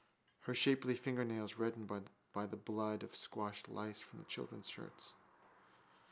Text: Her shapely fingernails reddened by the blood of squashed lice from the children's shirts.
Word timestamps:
Her 0.45 0.55
shapely 0.55 0.95
fingernails 0.95 1.57
reddened 1.59 2.03
by 2.33 2.47
the 2.47 2.57
blood 2.57 3.03
of 3.03 3.15
squashed 3.15 3.69
lice 3.69 3.99
from 4.01 4.17
the 4.17 4.25
children's 4.25 4.67
shirts. 4.67 5.13